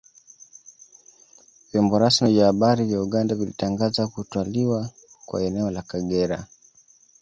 [1.71, 4.89] Vyombo rasmi vya habari vya Uganda vilitangaza kutwaliwa
[5.25, 6.47] kwa eneo la Kagera